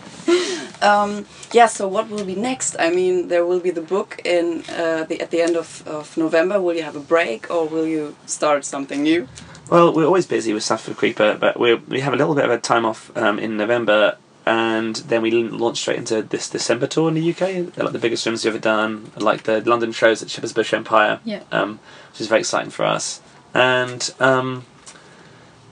um, 0.81 1.25
yeah. 1.51 1.67
So 1.67 1.87
what 1.87 2.09
will 2.09 2.25
be 2.25 2.35
next? 2.35 2.75
I 2.79 2.89
mean, 2.89 3.27
there 3.27 3.45
will 3.45 3.59
be 3.59 3.71
the 3.71 3.81
book 3.81 4.21
in 4.25 4.63
uh, 4.69 5.03
the 5.09 5.21
at 5.21 5.31
the 5.31 5.41
end 5.41 5.55
of, 5.55 5.83
of 5.87 6.17
November. 6.17 6.59
Will 6.61 6.75
you 6.75 6.83
have 6.83 6.95
a 6.95 6.99
break, 7.01 7.49
or 7.49 7.67
will 7.67 7.85
you 7.87 8.15
start 8.25 8.65
something 8.65 9.03
new? 9.03 9.27
Well, 9.69 9.93
we're 9.93 10.05
always 10.05 10.25
busy 10.27 10.53
with 10.53 10.63
stuff 10.63 10.83
for 10.83 10.93
Creeper, 10.93 11.37
but 11.39 11.59
we 11.59 11.75
we 11.75 11.99
have 12.01 12.13
a 12.13 12.17
little 12.17 12.35
bit 12.35 12.45
of 12.45 12.51
a 12.51 12.57
time 12.57 12.85
off 12.85 13.15
um, 13.15 13.39
in 13.39 13.55
November, 13.57 14.17
and 14.45 14.95
then 15.07 15.21
we 15.21 15.31
launch 15.31 15.77
straight 15.79 15.97
into 15.97 16.21
this 16.23 16.49
December 16.49 16.87
tour 16.87 17.07
in 17.07 17.13
the 17.15 17.29
UK. 17.31 17.73
They're 17.73 17.85
like 17.85 17.93
the 17.93 17.99
biggest 17.99 18.23
films 18.23 18.43
we've 18.43 18.53
ever 18.53 18.61
done, 18.61 19.11
like 19.15 19.43
the 19.43 19.61
London 19.61 19.91
shows 19.93 20.21
at 20.21 20.29
Shepherd's 20.29 20.53
Bush 20.53 20.73
Empire, 20.73 21.19
Yeah. 21.23 21.43
um, 21.51 21.79
which 22.11 22.21
is 22.21 22.27
very 22.27 22.41
exciting 22.41 22.71
for 22.71 22.83
us. 22.85 23.21
And 23.53 24.13
um, 24.19 24.65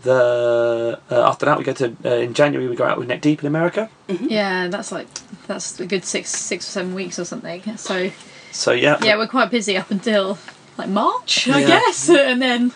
the 0.04 1.00
uh, 1.12 1.28
after 1.30 1.46
that, 1.46 1.58
we 1.58 1.64
go 1.64 1.74
to 1.74 1.96
uh, 2.06 2.10
in 2.16 2.34
January 2.34 2.68
we 2.68 2.76
go 2.76 2.86
out 2.86 2.98
with 2.98 3.08
Neck 3.08 3.22
Deep 3.22 3.42
in 3.42 3.48
America. 3.48 3.90
Yeah, 4.08 4.68
that's 4.68 4.92
like 4.92 5.08
that's 5.48 5.80
a 5.80 5.86
good 5.86 6.06
six 6.06 6.30
six 6.30 6.68
or 6.68 6.72
seven 6.72 6.94
weeks 6.96 7.20
or 7.20 7.26
something. 7.26 7.62
So 7.78 8.12
So 8.52 8.72
yeah, 8.72 8.98
yeah, 9.02 9.18
we're 9.18 9.28
quite 9.28 9.52
busy 9.52 9.78
up 9.78 9.92
until 9.92 10.38
like 10.78 10.90
March, 10.90 11.48
I 11.48 11.60
Yeah. 11.60 11.68
guess, 11.68 12.10
and 12.32 12.42
then 12.42 12.72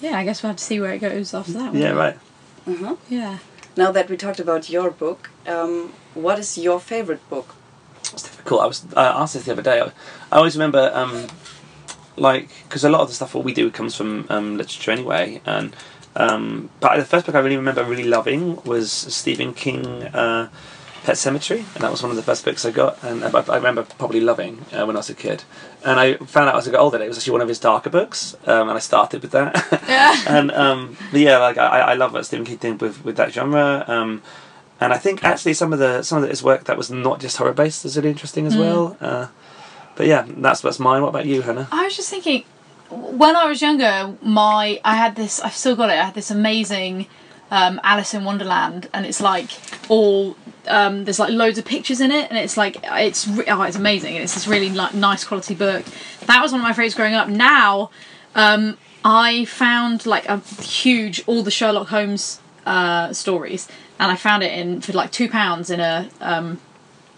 yeah, 0.00 0.16
I 0.18 0.24
guess 0.24 0.42
we'll 0.42 0.50
have 0.50 0.56
to 0.58 0.64
see 0.64 0.80
where 0.80 0.92
it 0.92 0.98
goes 1.00 1.34
after 1.34 1.52
that. 1.52 1.72
won't 1.72 1.76
yeah, 1.76 1.92
we? 1.92 1.98
right. 1.98 2.16
hmm 2.64 2.94
Yeah. 3.08 3.38
Now 3.76 3.90
that 3.92 4.08
we 4.10 4.16
talked 4.16 4.40
about 4.40 4.68
your 4.70 4.90
book, 4.90 5.30
um, 5.46 5.92
what 6.14 6.38
is 6.38 6.58
your 6.58 6.78
favorite 6.80 7.26
book? 7.30 7.54
It's 8.12 8.22
difficult. 8.22 8.60
I 8.60 8.66
was 8.66 8.84
I 8.94 9.06
asked 9.06 9.34
this 9.34 9.44
the 9.44 9.52
other 9.52 9.62
day. 9.62 9.80
I, 9.80 9.86
I 10.30 10.36
always 10.36 10.54
remember, 10.54 10.90
um, 10.94 11.26
like, 12.16 12.50
because 12.64 12.84
a 12.84 12.90
lot 12.90 13.00
of 13.00 13.08
the 13.08 13.14
stuff 13.14 13.34
what 13.34 13.44
we 13.44 13.54
do 13.54 13.70
comes 13.70 13.94
from 13.96 14.26
um, 14.28 14.58
literature 14.58 14.90
anyway, 14.90 15.40
and 15.46 15.74
um, 16.16 16.70
but 16.80 16.96
the 16.96 17.04
first 17.04 17.26
book 17.26 17.34
I 17.34 17.40
really 17.40 17.56
remember 17.56 17.84
really 17.84 18.04
loving 18.04 18.62
was 18.64 18.90
Stephen 18.92 19.54
King. 19.54 19.86
Uh, 20.04 20.48
Pet 21.04 21.16
Sematary, 21.16 21.64
and 21.74 21.82
that 21.82 21.90
was 21.90 22.00
one 22.00 22.10
of 22.10 22.16
the 22.16 22.22
first 22.22 22.44
books 22.44 22.64
I 22.64 22.70
got, 22.70 23.02
and 23.02 23.24
I, 23.24 23.28
I 23.30 23.56
remember 23.56 23.82
probably 23.82 24.20
loving 24.20 24.64
uh, 24.72 24.84
when 24.86 24.94
I 24.94 25.00
was 25.00 25.10
a 25.10 25.14
kid. 25.14 25.42
And 25.84 25.98
I 25.98 26.14
found 26.14 26.48
out 26.48 26.54
as 26.54 26.68
I 26.68 26.70
got 26.70 26.78
older 26.80 26.96
that 26.96 27.04
it 27.04 27.08
was 27.08 27.18
actually 27.18 27.32
one 27.32 27.40
of 27.40 27.48
his 27.48 27.58
darker 27.58 27.90
books, 27.90 28.36
um, 28.46 28.68
and 28.68 28.76
I 28.76 28.78
started 28.78 29.20
with 29.20 29.32
that. 29.32 29.66
Yeah. 29.88 30.22
and 30.28 30.52
um, 30.52 30.96
but 31.10 31.18
yeah, 31.18 31.38
like 31.38 31.58
I, 31.58 31.80
I 31.80 31.94
love 31.94 32.12
what 32.12 32.24
Stephen 32.24 32.46
King 32.46 32.58
did 32.58 32.80
with, 32.80 33.04
with 33.04 33.16
that 33.16 33.32
genre. 33.32 33.84
Um, 33.88 34.22
and 34.80 34.92
I 34.92 34.96
think 34.96 35.24
actually 35.24 35.54
some 35.54 35.72
of 35.72 35.80
the 35.80 36.04
some 36.04 36.22
of 36.22 36.30
his 36.30 36.40
work 36.40 36.64
that 36.66 36.76
was 36.76 36.88
not 36.88 37.18
just 37.18 37.36
horror 37.36 37.52
based 37.52 37.84
is 37.84 37.96
really 37.96 38.10
interesting 38.10 38.46
as 38.46 38.54
Mm. 38.54 38.60
well. 38.60 38.96
Uh, 39.00 39.26
but 39.96 40.06
yeah, 40.06 40.24
that's 40.28 40.60
that's 40.60 40.78
mine. 40.78 41.02
What 41.02 41.08
about 41.08 41.26
you, 41.26 41.42
Hannah? 41.42 41.66
I 41.72 41.82
was 41.82 41.96
just 41.96 42.10
thinking, 42.10 42.44
when 42.92 43.36
I 43.36 43.46
was 43.46 43.62
younger, 43.62 44.14
my 44.22 44.80
I 44.84 44.96
had 44.96 45.16
this. 45.16 45.40
I've 45.40 45.54
still 45.54 45.76
got 45.76 45.90
it. 45.90 45.94
I 45.94 46.04
had 46.04 46.14
this 46.14 46.30
amazing 46.30 47.06
um, 47.50 47.80
Alice 47.82 48.14
in 48.14 48.24
Wonderland, 48.24 48.88
and 48.92 49.06
it's 49.06 49.20
like 49.20 49.50
all 49.88 50.36
um, 50.68 51.04
there's 51.04 51.18
like 51.18 51.30
loads 51.30 51.58
of 51.58 51.64
pictures 51.64 52.00
in 52.00 52.10
it, 52.10 52.28
and 52.30 52.38
it's 52.38 52.56
like 52.56 52.76
it's 52.82 53.26
re- 53.28 53.44
oh, 53.48 53.62
it's 53.62 53.76
amazing, 53.76 54.14
and 54.14 54.24
it's 54.24 54.34
this 54.34 54.46
really 54.46 54.70
like 54.70 54.94
nice 54.94 55.24
quality 55.24 55.54
book. 55.54 55.84
That 56.26 56.40
was 56.42 56.52
one 56.52 56.60
of 56.60 56.64
my 56.64 56.72
favorites 56.72 56.94
growing 56.94 57.14
up. 57.14 57.28
Now, 57.28 57.90
um, 58.34 58.78
I 59.04 59.44
found 59.46 60.06
like 60.06 60.28
a 60.28 60.38
huge 60.62 61.22
all 61.26 61.42
the 61.42 61.50
Sherlock 61.50 61.88
Holmes 61.88 62.40
uh, 62.66 63.12
stories, 63.12 63.68
and 63.98 64.10
I 64.10 64.16
found 64.16 64.42
it 64.42 64.52
in 64.52 64.80
for 64.80 64.92
like 64.92 65.10
two 65.10 65.28
pounds 65.28 65.70
in 65.70 65.80
a 65.80 66.08
um, 66.20 66.60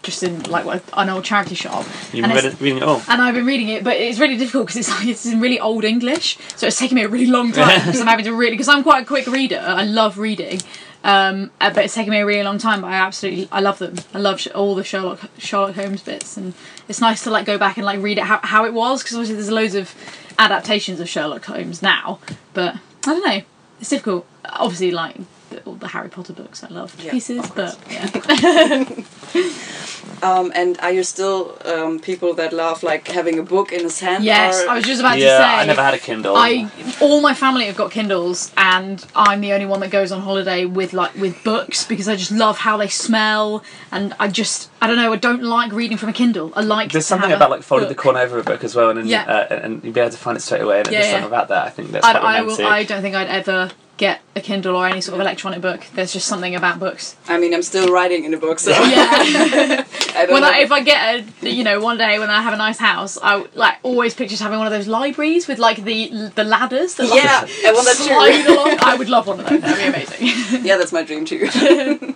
just 0.05 0.23
in 0.23 0.43
like 0.43 0.65
an 0.93 1.09
old 1.09 1.25
charity 1.25 1.55
shop. 1.55 1.85
You've 2.13 2.23
and 2.25 2.33
been 2.33 2.45
it, 2.45 2.61
reading 2.61 2.77
it 2.77 2.83
all. 2.83 3.01
and 3.09 3.21
I've 3.21 3.33
been 3.35 3.45
reading 3.45 3.67
it, 3.69 3.83
but 3.83 3.97
it's 3.97 4.19
really 4.19 4.37
difficult 4.37 4.67
because 4.67 4.77
it's 4.77 4.89
like 4.89 5.07
it's 5.07 5.25
in 5.25 5.41
really 5.41 5.59
old 5.59 5.83
English, 5.83 6.37
so 6.55 6.67
it's 6.67 6.79
taking 6.79 6.95
me 6.95 7.03
a 7.03 7.09
really 7.09 7.25
long 7.25 7.51
time 7.51 7.79
because 7.85 7.99
I'm 7.99 8.07
having 8.07 8.25
to 8.25 8.33
really 8.33 8.51
because 8.51 8.69
I'm 8.69 8.83
quite 8.83 9.03
a 9.03 9.05
quick 9.05 9.27
reader. 9.27 9.59
I 9.61 9.83
love 9.83 10.17
reading, 10.17 10.61
um, 11.03 11.51
uh, 11.59 11.73
but 11.73 11.85
it's 11.85 11.93
taking 11.95 12.11
me 12.11 12.19
a 12.19 12.25
really 12.25 12.43
long 12.43 12.57
time. 12.57 12.81
But 12.81 12.87
I 12.87 12.95
absolutely 12.95 13.49
I 13.51 13.59
love 13.59 13.79
them. 13.79 13.95
I 14.13 14.19
love 14.19 14.39
sh- 14.39 14.47
all 14.55 14.75
the 14.75 14.83
Sherlock 14.83 15.19
Sherlock 15.37 15.75
Holmes 15.75 16.01
bits, 16.03 16.37
and 16.37 16.53
it's 16.87 17.01
nice 17.01 17.23
to 17.23 17.31
like 17.31 17.45
go 17.45 17.57
back 17.57 17.77
and 17.77 17.85
like 17.85 18.01
read 18.01 18.17
it 18.17 18.23
how 18.25 18.39
how 18.43 18.65
it 18.65 18.73
was 18.73 19.01
because 19.03 19.15
obviously 19.17 19.35
there's 19.35 19.51
loads 19.51 19.75
of 19.75 19.93
adaptations 20.37 20.99
of 20.99 21.09
Sherlock 21.09 21.45
Holmes 21.45 21.81
now, 21.81 22.19
but 22.53 22.75
I 22.75 22.79
don't 23.13 23.25
know. 23.25 23.41
It's 23.81 23.89
difficult. 23.89 24.25
Obviously, 24.45 24.91
like 24.91 25.17
the, 25.49 25.61
all 25.63 25.75
the 25.75 25.87
Harry 25.89 26.09
Potter 26.09 26.33
books, 26.33 26.63
I 26.63 26.67
love 26.67 26.95
Yeah, 27.01 27.11
pieces, 27.11 27.49
but 27.51 27.77
yeah. 27.89 28.05
Um, 30.25 30.51
and 30.55 30.79
are 30.79 30.91
you 30.91 31.03
still 31.03 31.55
um, 31.65 31.99
people 31.99 32.33
that 32.33 32.51
love 32.51 32.81
like 32.81 33.07
having 33.07 33.37
a 33.37 33.43
book 33.43 33.71
in 33.71 33.81
his 33.81 33.99
hand? 33.99 34.23
yes, 34.23 34.63
or- 34.63 34.69
I 34.71 34.75
was 34.75 34.85
just 34.85 34.99
about 35.01 35.19
yeah, 35.19 35.37
to 35.37 35.43
say. 35.43 35.49
I 35.61 35.65
never 35.65 35.83
had 35.83 35.93
a 35.93 35.99
Kindle. 35.99 36.35
I 36.35 36.69
all 36.99 37.21
my 37.21 37.35
family 37.35 37.65
have 37.65 37.77
got 37.77 37.91
Kindles, 37.91 38.51
and 38.57 39.05
I'm 39.15 39.41
the 39.41 39.53
only 39.53 39.67
one 39.67 39.81
that 39.81 39.91
goes 39.91 40.11
on 40.11 40.21
holiday 40.21 40.65
with 40.65 40.93
like 40.93 41.13
with 41.15 41.43
books 41.43 41.85
because 41.85 42.07
I 42.09 42.15
just 42.15 42.31
love 42.31 42.57
how 42.57 42.75
they 42.77 42.87
smell, 42.87 43.63
and 43.91 44.15
I 44.19 44.27
just 44.27 44.71
I 44.81 44.87
don't 44.87 44.97
know 44.97 45.13
I 45.13 45.17
don't 45.17 45.43
like 45.43 45.71
reading 45.71 45.97
from 45.97 46.09
a 46.09 46.13
Kindle. 46.13 46.51
I 46.55 46.61
like 46.61 46.91
There's 46.91 47.05
to 47.05 47.09
something 47.09 47.29
have 47.29 47.37
about 47.37 47.51
like 47.51 47.61
folding 47.61 47.89
the 47.89 47.95
corner 47.95 48.19
over 48.19 48.39
a 48.39 48.43
book 48.43 48.63
as 48.63 48.75
well, 48.75 48.89
and 48.89 48.97
then, 48.99 49.07
Yeah. 49.07 49.25
uh, 49.25 49.53
and 49.63 49.83
you'd 49.83 49.93
be 49.93 49.99
able 49.99 50.11
to 50.11 50.17
find 50.17 50.37
it 50.37 50.41
straight 50.41 50.61
away. 50.61 50.79
And 50.79 50.87
Yeah, 50.87 50.93
there's 50.93 51.05
yeah. 51.05 51.11
something 51.11 51.27
about 51.27 51.49
that. 51.49 51.67
I 51.67 51.69
think 51.69 51.91
that's 51.91 52.05
I, 52.05 52.11
quite 52.13 52.23
I 52.37 52.41
will. 52.41 52.65
I 52.65 52.83
don't 52.83 53.01
think 53.03 53.15
I'd 53.15 53.27
ever 53.27 53.69
get 53.97 54.21
a 54.35 54.41
Kindle 54.41 54.75
or 54.75 54.85
any 54.87 54.99
sort 54.99 55.13
of 55.15 55.21
electronic 55.21 55.61
book. 55.61 55.85
There's 55.93 56.11
just 56.11 56.27
something 56.27 56.53
about 56.53 56.79
books. 56.79 57.15
I 57.29 57.37
mean, 57.39 57.53
I'm 57.53 57.63
still 57.63 57.93
writing 57.93 58.25
in 58.25 58.33
a 58.33 58.37
book, 58.37 58.59
so 58.59 58.71
Yeah. 58.71 59.07
I 60.15 60.27
when. 60.29 60.43
I, 60.43 60.59
if 60.59 60.71
I 60.71 60.81
get 60.83 61.25
a, 61.43 61.49
you 61.49 61.63
know, 61.63 61.79
one 61.79 61.97
day 61.97 62.19
when 62.19 62.29
I 62.29 62.41
have 62.41 62.53
a 62.53 62.57
nice 62.57 62.77
house, 62.77 63.17
I 63.21 63.45
like 63.55 63.75
always 63.83 64.13
pictures 64.13 64.39
having 64.41 64.57
one 64.57 64.67
of 64.67 64.73
those 64.73 64.87
libraries 64.87 65.47
with 65.47 65.59
like 65.59 65.83
the 65.83 66.31
the 66.35 66.43
ladders 66.43 66.95
that 66.95 67.07
like, 67.09 67.23
yeah, 67.23 67.45
I 67.67 67.71
want 67.73 67.85
that 67.85 67.95
slide 67.95 68.45
along. 68.45 68.77
I 68.81 68.95
would 68.95 69.09
love 69.09 69.27
one 69.27 69.39
of 69.39 69.47
those. 69.49 69.61
That'd 69.61 69.77
be 69.77 69.87
amazing. 69.87 70.65
yeah, 70.65 70.77
that's 70.77 70.91
my 70.91 71.03
dream 71.03 71.23
too. 71.25 71.47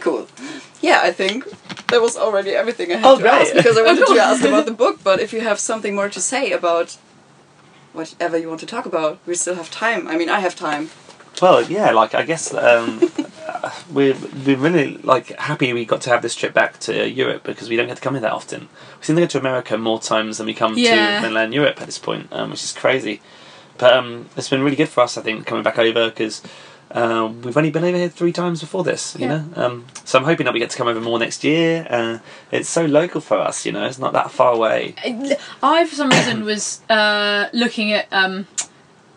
cool. 0.00 0.28
Yeah, 0.80 1.00
I 1.02 1.12
think 1.12 1.44
that 1.88 2.00
was 2.00 2.16
already 2.16 2.50
everything 2.50 2.90
I 2.92 2.96
had 2.96 3.04
Oh, 3.06 3.16
to 3.16 3.22
great. 3.22 3.32
ask 3.32 3.54
because 3.54 3.76
I 3.78 3.82
wanted 3.82 4.06
to 4.06 4.18
ask 4.18 4.42
about 4.44 4.64
the 4.64 4.72
book. 4.72 5.00
But 5.04 5.20
if 5.20 5.32
you 5.32 5.40
have 5.42 5.58
something 5.60 5.94
more 5.94 6.08
to 6.08 6.20
say 6.20 6.52
about 6.52 6.96
whatever 7.92 8.36
you 8.38 8.48
want 8.48 8.60
to 8.60 8.66
talk 8.66 8.86
about, 8.86 9.18
we 9.26 9.34
still 9.34 9.54
have 9.54 9.70
time. 9.70 10.08
I 10.08 10.16
mean, 10.16 10.28
I 10.30 10.40
have 10.40 10.56
time. 10.56 10.90
Well, 11.40 11.62
yeah, 11.64 11.90
like 11.92 12.14
I 12.14 12.22
guess 12.22 12.52
um, 12.54 13.00
we're 13.90 14.14
we're 14.46 14.56
really 14.56 14.98
like 14.98 15.28
happy 15.38 15.72
we 15.72 15.84
got 15.84 16.00
to 16.02 16.10
have 16.10 16.22
this 16.22 16.34
trip 16.34 16.52
back 16.54 16.78
to 16.80 17.08
Europe 17.08 17.42
because 17.44 17.68
we 17.68 17.76
don't 17.76 17.86
get 17.88 17.96
to 17.96 18.02
come 18.02 18.14
here 18.14 18.20
that 18.22 18.32
often. 18.32 18.68
We 19.00 19.04
seem 19.06 19.16
to 19.16 19.22
go 19.22 19.26
to 19.26 19.38
America 19.38 19.76
more 19.78 20.00
times 20.00 20.38
than 20.38 20.46
we 20.46 20.54
come 20.54 20.74
Yeah. 20.76 21.16
to 21.16 21.22
mainland 21.22 21.54
Europe 21.54 21.80
at 21.80 21.86
this 21.86 21.98
point, 21.98 22.28
um, 22.32 22.50
which 22.50 22.62
is 22.62 22.72
crazy. 22.72 23.20
But 23.78 23.92
um, 23.94 24.28
it's 24.36 24.48
been 24.48 24.62
really 24.62 24.76
good 24.76 24.88
for 24.88 25.00
us, 25.02 25.16
I 25.18 25.22
think, 25.22 25.46
coming 25.46 25.64
back 25.64 25.78
over 25.78 26.10
because. 26.10 26.42
Um, 26.94 27.40
we've 27.40 27.56
only 27.56 27.70
been 27.70 27.84
over 27.84 27.96
here 27.96 28.10
three 28.10 28.32
times 28.32 28.60
before 28.60 28.84
this, 28.84 29.16
you 29.18 29.22
Yeah. 29.26 29.28
know. 29.28 29.44
Um, 29.56 29.86
so 30.04 30.18
I'm 30.18 30.26
hoping 30.26 30.44
that 30.44 30.52
we 30.52 30.60
get 30.60 30.68
to 30.68 30.76
come 30.76 30.88
over 30.88 31.00
more 31.00 31.18
next 31.18 31.42
year. 31.42 31.86
Uh, 31.88 32.18
it's 32.50 32.68
so 32.68 32.84
local 32.84 33.22
for 33.22 33.38
us, 33.38 33.64
you 33.64 33.72
know. 33.72 33.86
It's 33.86 33.98
not 33.98 34.12
that 34.12 34.30
far 34.30 34.52
away. 34.52 34.94
I, 35.62 35.86
for 35.86 35.94
some 35.94 36.10
reason, 36.10 36.44
was 36.44 36.82
uh, 36.90 37.48
looking 37.54 37.92
at 37.94 38.08
um, 38.12 38.46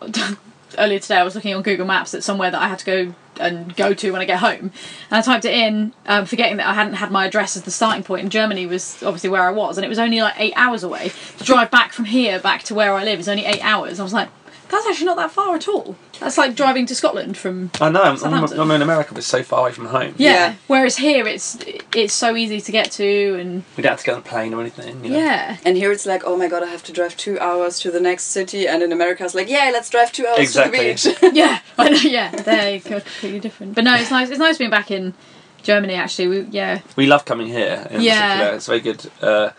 earlier 0.78 0.98
today. 0.98 1.16
I 1.16 1.22
was 1.22 1.34
looking 1.34 1.54
on 1.54 1.62
Google 1.62 1.86
Maps 1.86 2.14
at 2.14 2.22
somewhere 2.22 2.50
that 2.50 2.60
I 2.60 2.68
had 2.68 2.78
to 2.80 2.84
go 2.84 3.14
and 3.38 3.76
go 3.76 3.92
to 3.92 4.10
when 4.12 4.20
I 4.20 4.24
get 4.24 4.38
home, 4.38 4.72
and 5.10 5.18
I 5.18 5.20
typed 5.20 5.44
it 5.44 5.52
in, 5.52 5.92
um, 6.06 6.24
forgetting 6.24 6.56
that 6.56 6.66
I 6.66 6.74
hadn't 6.74 6.94
had 6.94 7.10
my 7.10 7.26
address 7.26 7.56
as 7.56 7.62
the 7.62 7.70
starting 7.70 8.02
point. 8.02 8.22
And 8.22 8.32
Germany 8.32 8.66
was 8.66 9.02
obviously 9.02 9.30
where 9.30 9.42
I 9.42 9.50
was, 9.50 9.76
and 9.76 9.84
it 9.84 9.88
was 9.88 9.98
only 9.98 10.20
like 10.20 10.34
eight 10.38 10.54
hours 10.56 10.82
away. 10.82 11.12
To 11.38 11.44
drive 11.44 11.70
back 11.70 11.92
from 11.92 12.06
here 12.06 12.40
back 12.40 12.62
to 12.64 12.74
where 12.74 12.94
I 12.94 13.04
live 13.04 13.20
is 13.20 13.28
only 13.28 13.44
eight 13.44 13.64
hours. 13.64 14.00
I 14.00 14.02
was 14.02 14.12
like, 14.12 14.28
that's 14.68 14.86
actually 14.86 15.06
not 15.06 15.16
that 15.16 15.30
far 15.30 15.54
at 15.54 15.68
all. 15.68 15.96
That's 16.20 16.38
like 16.38 16.54
driving 16.54 16.86
to 16.86 16.94
Scotland 16.94 17.36
from 17.36 17.70
I 17.80 17.88
know. 17.90 18.02
I'm, 18.02 18.22
I'm, 18.24 18.44
I'm 18.60 18.70
in 18.70 18.82
America, 18.82 19.10
but 19.12 19.18
it's 19.18 19.26
so 19.26 19.42
far 19.42 19.60
away 19.60 19.72
from 19.72 19.86
home. 19.86 20.14
yeah. 20.16 20.32
Yeah. 20.32 20.54
Whereas 20.66 20.96
here, 20.96 21.26
it's 21.26 21.58
it's 21.94 22.14
so 22.14 22.36
easy 22.36 22.60
to 22.60 22.72
get 22.72 22.90
to, 22.92 23.38
and 23.38 23.64
We 23.76 23.82
don't 23.82 23.90
have 23.92 24.00
to 24.00 24.06
get 24.06 24.12
on 24.14 24.20
a 24.20 24.22
plane 24.22 24.54
or 24.54 24.60
anything. 24.60 25.04
You 25.04 25.10
know? 25.10 25.18
yeah. 25.18 25.56
And 25.64 25.76
here 25.76 25.92
it's 25.92 26.06
like, 26.06 26.22
oh 26.24 26.36
my 26.36 26.48
god, 26.48 26.62
I 26.62 26.66
have 26.66 26.82
to 26.84 26.92
drive 26.92 27.16
two 27.16 27.38
hours 27.38 27.78
to 27.80 27.90
the 27.90 28.00
next 28.00 28.24
city. 28.24 28.66
And 28.66 28.82
in 28.82 28.92
America, 28.92 29.24
it's 29.24 29.34
like, 29.34 29.48
yeah, 29.48 29.70
let's 29.72 29.90
drive 29.90 30.12
two 30.12 30.26
hours 30.26 30.38
Exactly. 30.40 30.94
to 30.94 31.10
the 31.10 31.16
beach. 31.20 31.22
yeah, 31.34 31.60
I 31.78 31.88
know. 31.90 31.96
Yeah, 31.98 32.30
they're 32.30 32.80
completely 32.80 33.40
different. 33.40 33.74
But 33.74 33.84
no, 33.84 33.94
it's 33.94 34.10
nice. 34.10 34.30
It's 34.30 34.38
nice 34.38 34.58
being 34.58 34.70
back 34.70 34.90
in 34.90 35.14
Germany. 35.62 35.94
Actually, 35.94 36.28
we 36.28 36.40
yeah, 36.50 36.80
we 36.96 37.06
love 37.06 37.24
coming 37.24 37.46
here. 37.48 37.86
In 37.90 38.00
Yeah. 38.00 38.28
particular. 38.28 38.56
it's 38.56 38.66
very 38.66 38.80
good. 38.80 39.10
Uh, 39.20 39.50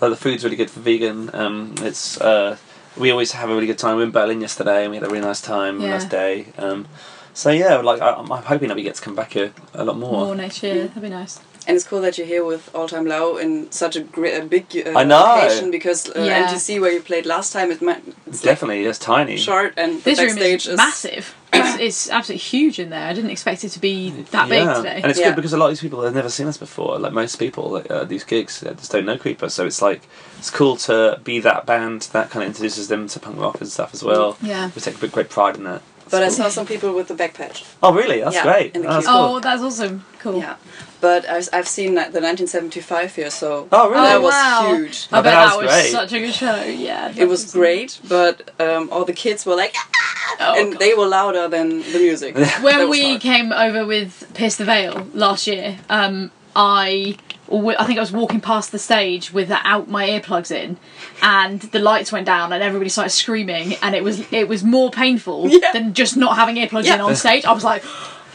like 0.00 0.10
the 0.10 0.16
food's 0.16 0.44
really 0.44 0.56
good 0.56 0.70
for 0.70 0.80
vegan. 0.80 1.30
Um, 1.34 1.74
it's 1.80 2.20
uh, 2.20 2.56
we 2.96 3.10
always 3.10 3.32
have 3.32 3.50
a 3.50 3.54
really 3.54 3.66
good 3.66 3.78
time. 3.78 3.96
We 3.96 4.02
were 4.02 4.06
in 4.06 4.12
Berlin 4.12 4.40
yesterday, 4.40 4.82
and 4.84 4.90
we 4.90 4.96
had 4.96 5.04
a 5.04 5.08
really 5.08 5.20
nice 5.26 5.40
time, 5.40 5.80
a 5.80 5.84
Yeah. 5.84 5.90
nice 5.90 6.04
day. 6.04 6.46
Um, 6.58 6.86
so 7.34 7.50
yeah, 7.50 7.76
like 7.76 8.00
I, 8.00 8.12
I'm 8.12 8.26
hoping 8.28 8.68
that 8.68 8.76
we 8.76 8.82
get 8.82 8.94
to 8.96 9.02
come 9.02 9.14
back 9.14 9.32
here 9.32 9.52
a 9.74 9.84
lot 9.84 9.96
more. 9.98 10.24
more 10.26 10.34
next 10.34 10.62
year. 10.62 10.86
That'd 10.88 11.02
be 11.02 11.08
nice. 11.10 11.38
And 11.68 11.74
it's 11.76 11.84
cool 11.84 12.00
that 12.02 12.16
you're 12.16 12.28
here 12.28 12.44
with 12.44 12.72
All 12.76 12.86
Time 12.88 13.06
Low 13.06 13.38
in 13.38 13.70
such 13.72 13.96
a, 13.96 14.00
great, 14.00 14.40
a 14.40 14.44
big 14.46 14.66
uh, 14.86 14.96
I 14.96 15.02
know. 15.02 15.20
location 15.42 15.70
because 15.72 16.08
uh, 16.08 16.22
Yeah. 16.22 16.46
MTC 16.46 16.80
where 16.80 16.92
you 16.92 17.00
played 17.00 17.26
last 17.26 17.52
time 17.52 17.72
it 17.72 17.82
might 17.82 18.02
it's 18.26 18.44
like 18.44 18.52
Definitely, 18.54 18.84
it's 18.84 19.00
tiny. 19.00 19.36
short 19.36 19.74
and 19.76 19.98
the 19.98 20.02
This 20.04 20.18
room 20.20 20.28
backstage 20.36 20.68
is, 20.68 20.76
massive. 20.76 21.34
It's, 21.74 21.80
it's 21.80 22.10
absolutely 22.10 22.42
huge 22.42 22.78
in 22.78 22.90
there. 22.90 23.06
I 23.08 23.12
didn't 23.12 23.30
expect 23.30 23.64
it 23.64 23.70
to 23.70 23.78
be 23.80 24.10
that 24.30 24.48
big 24.48 24.66
today. 24.74 25.00
And 25.02 25.10
it's 25.10 25.18
Yeah. 25.20 25.26
good 25.30 25.36
because 25.36 25.52
a 25.52 25.56
lot 25.56 25.66
of 25.66 25.70
these 25.72 25.80
people 25.80 26.02
have 26.02 26.14
never 26.14 26.28
seen 26.30 26.46
us 26.46 26.56
before. 26.56 26.98
Like 26.98 27.12
most 27.12 27.36
people, 27.36 27.70
like, 27.70 27.90
uh, 27.90 28.04
these 28.04 28.24
gigs 28.24 28.62
uh, 28.62 28.72
just 28.74 28.92
don't 28.92 29.04
know 29.06 29.16
Creeper, 29.18 29.48
so 29.48 29.66
it's 29.66 29.82
like 29.82 30.02
it's 30.38 30.50
cool 30.50 30.76
to 30.88 31.20
be 31.24 31.38
that 31.40 31.66
band 31.66 32.02
that 32.12 32.30
kind 32.30 32.42
of 32.42 32.48
introduces 32.48 32.88
them 32.88 33.08
to 33.08 33.20
punk 33.20 33.38
rock 33.40 33.60
and 33.60 33.70
stuff 33.70 33.92
as 33.94 34.02
well. 34.02 34.36
Yeah. 34.42 34.70
We 34.74 34.80
take 34.82 34.96
a 34.96 34.98
big, 34.98 35.12
great 35.12 35.28
pride 35.30 35.56
in 35.56 35.64
that. 35.64 35.82
But 36.08 36.22
I 36.22 36.28
saw 36.28 36.48
some 36.48 36.66
people 36.66 36.94
with 36.94 37.08
the 37.08 37.14
back 37.14 37.34
patch. 37.34 37.64
Oh 37.82 37.92
really? 37.92 38.20
That's 38.20 38.36
Yeah, 38.36 38.44
great. 38.44 38.76
in 38.76 38.82
the 38.82 38.88
Oh, 38.88 38.92
that's 38.92 39.06
queue. 39.06 39.12
cool. 39.14 39.22
Oh, 39.36 39.40
that's 39.40 39.60
also 39.62 40.00
cool. 40.20 40.38
Yeah. 40.38 40.54
But 41.00 41.28
I've, 41.28 41.48
I've 41.52 41.66
seen 41.68 41.94
the 41.96 42.02
1975 42.02 43.14
here, 43.16 43.28
so 43.30 43.66
Oh, 43.72 43.90
really? 43.90 44.02
that 44.06 44.16
Oh, 44.16 44.20
was 44.20 44.32
wow. 44.32 44.66
huge. 44.76 45.08
I 45.10 45.18
Oh, 45.18 45.22
bet 45.22 45.32
that 45.32 45.46
that 45.48 45.56
was 45.56 45.64
was 45.66 45.74
great. 45.74 45.90
such 45.90 46.12
a 46.12 46.18
good 46.20 46.32
show. 46.34 46.62
Yeah, 46.62 47.12
It 47.16 47.26
was 47.28 47.52
great, 47.52 47.98
but 48.08 48.50
um, 48.60 48.88
all 48.92 49.04
the 49.04 49.12
kids 49.12 49.44
were 49.44 49.56
like, 49.56 49.74
Oh, 50.40 50.54
and 50.60 50.72
God. 50.72 50.80
they 50.80 50.94
were 50.94 51.06
louder 51.06 51.48
than 51.48 51.80
the 51.92 51.98
music. 51.98 52.34
When 52.62 52.88
we 52.90 53.02
hard. 53.10 53.20
came 53.20 53.52
over 53.52 53.84
with 53.86 54.30
Pierce 54.34 54.56
the 54.56 54.64
Veil 54.64 55.06
last 55.14 55.46
year, 55.46 55.78
um, 55.88 56.30
I 56.54 57.16
I 57.48 57.84
think 57.86 57.98
I 57.98 58.00
was 58.00 58.10
walking 58.10 58.40
past 58.40 58.72
the 58.72 58.78
stage 58.78 59.32
without 59.32 59.88
my 59.88 60.08
earplugs 60.08 60.50
in, 60.50 60.78
and 61.22 61.60
the 61.60 61.78
lights 61.78 62.10
went 62.10 62.26
down 62.26 62.52
and 62.52 62.60
everybody 62.62 62.88
started 62.90 63.10
screaming, 63.10 63.74
and 63.82 63.94
it 63.94 64.02
was 64.02 64.20
it 64.32 64.48
was 64.48 64.64
more 64.64 64.90
painful 64.90 65.48
Yeah. 65.48 65.72
than 65.72 65.94
just 65.94 66.16
not 66.16 66.36
having 66.36 66.56
earplugs 66.56 66.86
in 66.92 67.00
on 67.00 67.14
stage. 67.14 67.44
I 67.44 67.52
was 67.52 67.62
like, 67.64 67.84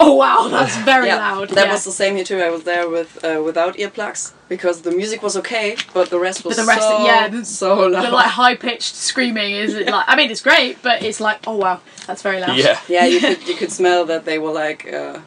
oh 0.06 0.14
wow, 0.16 0.48
that's 0.50 0.76
very 0.94 1.08
yeah, 1.08 1.18
loud. 1.18 1.50
That 1.50 1.66
yeah. 1.68 1.72
was 1.74 1.84
the 1.84 1.92
same 1.92 2.16
here 2.16 2.24
too. 2.26 2.40
I 2.40 2.50
was 2.50 2.64
there 2.64 2.90
with 2.90 3.24
uh, 3.24 3.42
without 3.44 3.74
earplugs 3.78 4.34
because 4.50 4.82
the 4.82 4.92
music 4.92 5.22
was 5.22 5.36
okay, 5.38 5.76
but 5.94 6.10
the 6.10 6.20
rest 6.20 6.44
was 6.44 6.56
But 6.58 6.64
the 6.64 6.68
rest- 6.68 6.82
so 6.88 7.06
yeah, 7.06 7.28
the- 7.28 7.46
so 7.46 7.88
loud. 7.88 8.06
the 8.06 8.12
like 8.12 8.32
high 8.42 8.56
pitched 8.56 8.96
screaming 8.96 9.52
is 9.64 9.74
like 9.96 10.06
I 10.08 10.16
mean 10.16 10.30
it's 10.32 10.42
great, 10.42 10.82
but 10.82 11.04
it's 11.04 11.20
like 11.20 11.40
oh 11.48 11.56
wow, 11.58 11.80
that's 12.08 12.22
very 12.22 12.40
loud. 12.40 12.58
Yeah. 12.58 12.80
yeah, 12.88 13.06
you 13.06 13.20
could 13.20 13.48
you 13.48 13.56
could 13.56 13.72
smell 13.72 14.06
that 14.06 14.26
they 14.26 14.40
were 14.40 14.52
like 14.66 14.92
uh, 14.92 15.20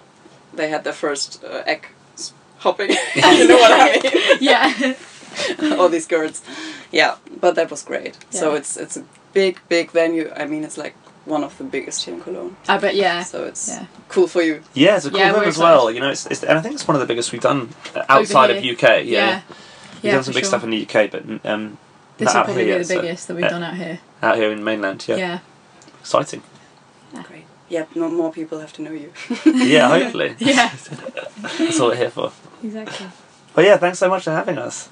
they 0.52 0.68
had 0.68 0.82
their 0.84 0.92
first 1.04 1.42
uh, 1.44 1.62
egg 1.66 1.86
hopping. 2.58 2.90
you 3.14 3.48
know 3.48 3.56
what 3.64 3.72
I 3.72 4.00
mean? 4.02 4.36
yeah. 4.40 4.94
All 5.78 5.88
these 5.88 6.06
girls. 6.06 6.42
Yeah, 6.92 7.16
but 7.40 7.54
that 7.56 7.70
was 7.70 7.82
great. 7.82 8.14
So 8.30 8.54
it's 8.54 8.76
it's 8.76 8.96
a 8.96 9.04
big 9.32 9.58
big 9.68 9.90
venue. 9.90 10.30
I 10.36 10.46
mean, 10.46 10.62
it's 10.64 10.78
like 10.78 10.94
one 11.24 11.42
of 11.44 11.56
the 11.58 11.64
biggest 11.64 12.04
here 12.04 12.14
in 12.14 12.20
Cologne. 12.20 12.56
I 12.68 12.78
bet 12.78 12.94
yeah. 12.94 13.22
So 13.22 13.44
it's 13.44 13.68
Yeah. 13.68 13.86
cool 14.08 14.26
for 14.28 14.42
you. 14.42 14.62
Yeah, 14.74 14.96
it's 14.96 15.06
a 15.06 15.10
cool 15.10 15.18
Yeah, 15.20 15.30
room 15.32 15.40
we're 15.40 15.46
as 15.48 15.58
well. 15.58 15.90
You 15.90 16.00
know, 16.00 16.10
it's, 16.10 16.26
it's 16.26 16.42
and 16.42 16.58
I 16.58 16.60
think 16.60 16.74
it's 16.74 16.86
one 16.86 16.94
of 16.96 17.00
the 17.00 17.06
biggest 17.06 17.32
we've 17.32 17.40
done 17.40 17.70
uh, 17.94 18.04
outside 18.08 18.50
of. 18.50 18.58
UK. 18.58 18.82
Yeah, 18.82 19.02
Yeah. 19.04 19.40
we've 19.48 20.04
Yeah, 20.04 20.12
done 20.12 20.24
some 20.24 20.34
big 20.34 20.42
sure. 20.44 20.48
stuff 20.48 20.64
in 20.64 20.70
the 20.70 20.82
UK, 20.82 21.10
but 21.10 21.22
um, 21.50 21.78
This 22.18 22.26
not 22.26 22.34
will 22.34 22.38
out 22.40 22.44
probably 22.46 22.64
here 22.64 22.74
be 22.74 22.78
yet, 22.78 22.78
the 22.78 22.84
so- 22.94 23.00
biggest 23.00 23.28
that 23.28 23.34
we've 23.34 23.42
yeah, 23.44 23.48
done 23.50 23.62
out 23.62 23.74
here. 23.76 23.98
out 24.22 24.36
here 24.36 24.52
in 24.52 24.62
mainland. 24.64 25.04
Yeah, 25.08 25.16
Yeah. 25.16 25.38
exciting. 26.00 26.42
Great. 27.28 27.44
Yeah, 27.68 27.86
no 27.94 28.08
more 28.10 28.30
people 28.32 28.58
have 28.60 28.72
to 28.74 28.82
know 28.82 28.92
you. 28.92 29.12
Yeah, 29.46 29.88
hopefully. 29.88 30.36
Yeah. 30.38 30.70
That's 31.58 31.80
all 31.80 31.88
we're 31.88 31.96
here 31.96 32.10
for. 32.10 32.32
Exactly. 32.62 33.06
But 33.54 33.64
yeah, 33.64 33.76
thanks 33.78 33.98
so 33.98 34.08
much 34.08 34.24
for 34.24 34.32
having 34.32 34.58
us. 34.58 34.88